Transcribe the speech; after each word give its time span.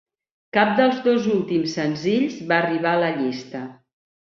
Cap 0.55 0.71
dels 0.79 1.01
dos 1.07 1.27
últims 1.33 1.77
senzills 1.79 2.41
va 2.53 2.59
arribar 2.63 2.97
a 2.97 3.03
la 3.07 3.13
llista. 3.21 3.65